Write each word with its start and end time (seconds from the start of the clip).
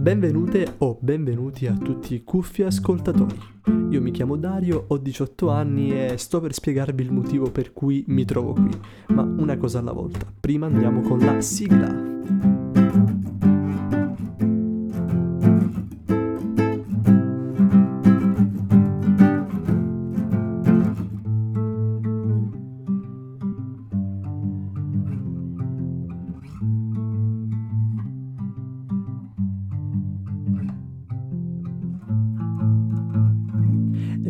Benvenute 0.00 0.76
o 0.78 0.96
benvenuti 0.98 1.66
a 1.66 1.74
tutti 1.76 2.14
i 2.14 2.24
cuffi 2.24 2.62
ascoltatori. 2.62 3.38
Io 3.90 4.00
mi 4.00 4.12
chiamo 4.12 4.36
Dario, 4.36 4.86
ho 4.88 4.96
18 4.96 5.50
anni 5.50 5.92
e 5.92 6.16
sto 6.16 6.40
per 6.40 6.54
spiegarvi 6.54 7.02
il 7.02 7.12
motivo 7.12 7.50
per 7.50 7.74
cui 7.74 8.02
mi 8.08 8.24
trovo 8.24 8.54
qui, 8.54 8.70
ma 9.08 9.20
una 9.24 9.58
cosa 9.58 9.78
alla 9.78 9.92
volta. 9.92 10.24
Prima 10.40 10.64
andiamo 10.64 11.02
con 11.02 11.18
la 11.18 11.42
sigla. 11.42 12.09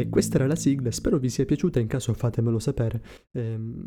E 0.01 0.09
questa 0.09 0.37
era 0.37 0.47
la 0.47 0.57
sigla, 0.57 0.91
spero 0.91 1.19
vi 1.19 1.29
sia 1.29 1.45
piaciuta, 1.45 1.79
in 1.79 1.87
caso 1.87 2.15
fatemelo 2.15 2.59
sapere. 2.59 3.03
Ehm, 3.33 3.85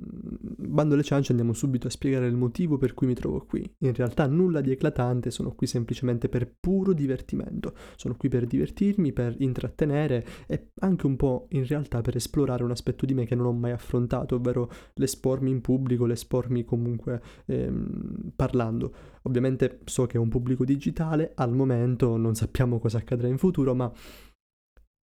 bando 0.60 0.94
alle 0.94 1.02
ciance 1.02 1.32
andiamo 1.32 1.54
subito 1.54 1.88
a 1.88 1.90
spiegare 1.90 2.28
il 2.28 2.36
motivo 2.36 2.78
per 2.78 2.94
cui 2.94 3.08
mi 3.08 3.16
trovo 3.16 3.44
qui. 3.48 3.68
In 3.80 3.96
realtà 3.96 4.28
nulla 4.28 4.62
di 4.62 4.70
eclatante, 4.70 5.32
sono 5.32 5.56
qui 5.56 5.66
semplicemente 5.66 6.30
per 6.30 6.54
puro 6.60 6.94
divertimento. 6.94 7.74
Sono 7.96 8.16
qui 8.16 8.30
per 8.30 8.46
divertirmi, 8.46 9.12
per 9.12 9.34
intrattenere 9.40 10.24
e 10.46 10.70
anche 10.82 11.08
un 11.08 11.16
po' 11.16 11.48
in 11.50 11.66
realtà 11.66 12.02
per 12.02 12.16
esplorare 12.16 12.64
un 12.64 12.70
aspetto 12.70 13.08
di 13.08 13.16
me 13.16 13.26
che 13.26 13.34
non 13.34 13.48
ho 13.48 13.54
mai 13.54 13.72
affrontato, 13.72 14.36
ovvero 14.36 14.70
l'espormi 14.94 15.50
in 15.50 15.62
pubblico, 15.62 16.06
l'espormi 16.06 16.64
comunque 16.64 17.24
ehm, 17.48 18.34
parlando. 18.36 18.94
Ovviamente 19.24 19.80
so 19.86 20.06
che 20.06 20.18
è 20.18 20.20
un 20.20 20.30
pubblico 20.30 20.64
digitale, 20.64 21.32
al 21.34 21.56
momento 21.56 22.18
non 22.18 22.36
sappiamo 22.36 22.78
cosa 22.78 23.00
accadrà 23.00 23.28
in 23.28 23.40
futuro, 23.40 23.74
ma 23.74 23.92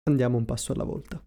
Andiamo 0.09 0.39
un 0.39 0.47
passo 0.47 0.73
alla 0.73 0.85
volta. 0.85 1.23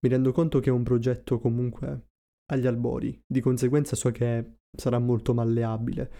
Mi 0.00 0.10
rendo 0.10 0.30
conto 0.30 0.60
che 0.60 0.68
è 0.68 0.72
un 0.72 0.82
progetto 0.82 1.38
comunque 1.38 2.08
agli 2.52 2.66
albori, 2.66 3.18
di 3.26 3.40
conseguenza 3.40 3.96
so 3.96 4.10
che 4.10 4.58
sarà 4.76 4.98
molto 4.98 5.32
malleabile, 5.32 6.12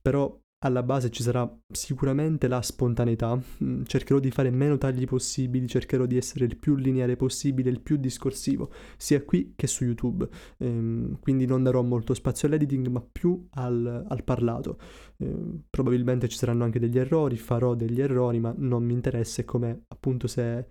però 0.00 0.40
alla 0.64 0.82
base 0.82 1.10
ci 1.10 1.22
sarà 1.22 1.48
sicuramente 1.70 2.48
la 2.48 2.62
spontaneità, 2.62 3.38
mm, 3.62 3.82
cercherò 3.84 4.18
di 4.18 4.30
fare 4.30 4.50
meno 4.50 4.78
tagli 4.78 5.04
possibili, 5.04 5.68
cercherò 5.68 6.06
di 6.06 6.16
essere 6.16 6.46
il 6.46 6.56
più 6.56 6.74
lineare 6.74 7.16
possibile, 7.16 7.70
il 7.70 7.80
più 7.80 7.96
discorsivo, 7.96 8.72
sia 8.96 9.22
qui 9.22 9.52
che 9.56 9.66
su 9.66 9.84
YouTube, 9.84 10.26
ehm, 10.58 11.18
quindi 11.20 11.44
non 11.46 11.62
darò 11.62 11.82
molto 11.82 12.14
spazio 12.14 12.48
all'editing 12.48 12.86
ma 12.88 13.00
più 13.00 13.46
al, 13.50 14.06
al 14.08 14.24
parlato. 14.24 14.78
Ehm, 15.18 15.64
probabilmente 15.68 16.28
ci 16.28 16.38
saranno 16.38 16.64
anche 16.64 16.78
degli 16.78 16.98
errori, 16.98 17.36
farò 17.36 17.74
degli 17.74 18.00
errori, 18.00 18.40
ma 18.40 18.54
non 18.56 18.84
mi 18.84 18.94
interessa, 18.94 19.42
è 19.42 19.44
come 19.44 19.82
appunto 19.88 20.26
se 20.26 20.58
eh, 20.58 20.66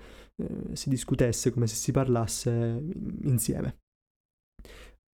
si 0.73 0.89
discutesse, 0.89 1.51
come 1.51 1.67
se 1.67 1.75
si 1.75 1.91
parlasse 1.91 2.83
insieme. 3.23 3.77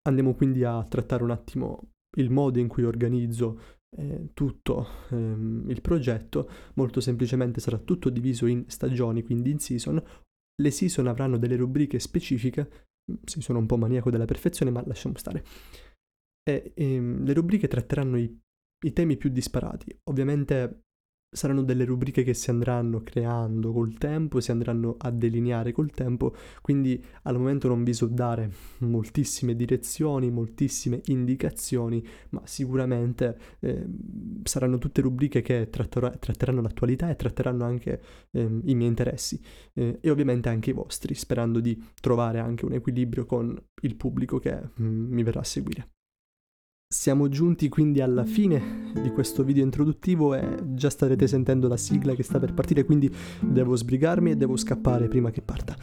Andiamo 0.06 0.34
quindi 0.34 0.64
a 0.64 0.84
trattare 0.84 1.24
un 1.24 1.32
attimo 1.32 1.92
il 2.18 2.30
modo 2.30 2.60
in 2.60 2.68
cui 2.68 2.84
organizzo 2.84 3.60
eh, 3.98 4.30
tutto 4.34 4.88
ehm, 5.10 5.70
il 5.70 5.82
progetto, 5.82 6.50
molto 6.76 7.00
semplicemente 7.02 7.60
sarà 7.60 7.78
tutto 7.78 8.10
diviso 8.10 8.46
in 8.46 8.66
stagioni, 8.68 9.24
quindi 9.24 9.52
in 9.52 9.60
season. 9.60 10.02
Le 10.56 10.72
season 10.72 11.08
avranno 11.08 11.38
delle 11.38 11.56
rubriche 11.56 12.00
specifiche, 12.00 12.88
si 13.24 13.42
sono 13.42 13.60
un 13.60 13.66
po' 13.66 13.78
maniaco 13.78 14.10
della 14.10 14.26
perfezione, 14.26 14.72
ma 14.72 14.84
lasciamo 14.86 15.18
stare. 15.18 15.44
E, 16.44 16.74
ehm, 16.76 17.24
le 17.24 17.34
rubriche 17.34 17.68
tratteranno 17.68 18.18
i, 18.18 18.40
i 18.86 18.94
temi 18.94 19.18
più 19.18 19.30
disparati. 19.30 19.98
Ovviamente 20.10 20.84
saranno 21.34 21.64
delle 21.64 21.86
rubriche 21.86 22.24
che 22.24 22.34
si 22.34 22.50
andranno 22.50 23.02
creando 23.04 23.72
col 23.72 23.98
tempo, 23.98 24.40
si 24.40 24.52
andranno 24.52 24.96
a 24.98 25.12
delineare 25.12 25.72
col 25.72 25.92
tempo, 25.92 26.36
quindi 26.62 27.04
al 27.24 27.38
momento 27.38 27.68
non 27.68 27.84
vi 27.84 27.94
so 27.94 28.08
dare 28.08 28.52
moltissime 28.80 29.56
direzioni, 29.56 30.32
moltissime 30.32 31.02
indicazioni, 31.06 32.06
ma 32.30 32.42
sicuramente 32.46 33.38
eh, 33.60 33.86
saranno 34.44 34.78
tutte 34.78 35.02
rubriche 35.02 35.42
che 35.42 35.70
tratteranno 35.70 36.62
l'attualità 36.62 37.10
e 37.10 37.16
tratteranno 37.16 37.64
anche 37.64 38.02
eh, 38.32 38.42
i 38.42 38.76
miei 38.76 38.90
interessi 38.90 39.40
eh, 39.74 39.98
e 40.00 40.10
ovviamente 40.10 40.50
anche 40.50 40.70
i 40.70 40.74
vostri, 40.74 41.14
sperando 41.16 41.60
di 41.60 41.82
trovare 42.00 42.40
anche 42.40 42.66
un 42.66 42.74
equilibrio 42.74 43.26
con 43.26 43.60
il 43.82 43.96
pubblico 43.96 44.40
che 44.40 44.60
mm, 44.82 45.12
mi 45.12 45.24
verrà 45.24 45.42
a 45.42 45.44
seguire. 45.44 45.88
Siamo 46.94 47.28
giunti 47.28 47.70
quindi 47.70 48.02
alla 48.02 48.24
fine 48.24 48.92
di 49.02 49.10
questo 49.10 49.44
video 49.44 49.64
introduttivo 49.64 50.36
e 50.36 50.58
già 50.76 50.92
starete 50.92 51.26
sentendo 51.26 51.68
la 51.68 51.76
sigla 51.76 52.14
che 52.14 52.22
sta 52.22 52.38
per 52.38 52.54
partire, 52.54 52.86
quindi 52.86 53.12
devo 53.42 53.76
sbrigarmi 53.76 54.30
e 54.30 54.36
devo 54.38 54.56
scappare 54.56 55.08
prima 55.08 55.32
che 55.32 55.42
parta. 55.42 55.76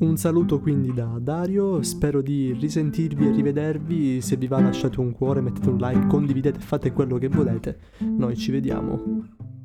Un 0.00 0.16
saluto 0.18 0.60
quindi 0.60 0.92
da 0.92 1.18
Dario, 1.18 1.82
spero 1.82 2.20
di 2.20 2.52
risentirvi 2.52 3.26
e 3.26 3.30
rivedervi, 3.32 4.20
se 4.20 4.36
vi 4.36 4.48
va 4.48 4.60
lasciate 4.60 5.00
un 5.00 5.12
cuore, 5.12 5.40
mettete 5.40 5.70
un 5.70 5.78
like, 5.78 6.08
condividete, 6.08 6.60
fate 6.60 6.92
quello 6.92 7.16
che 7.16 7.28
volete. 7.28 7.78
Noi 8.00 8.36
ci 8.36 8.50
vediamo 8.50 9.02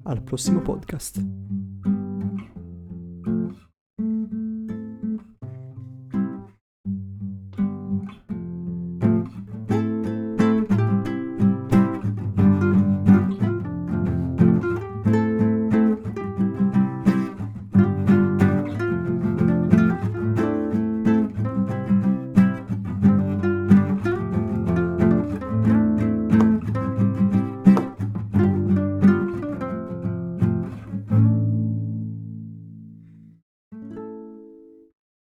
al 0.04 0.24
prossimo 0.24 0.62
podcast. 0.62 1.59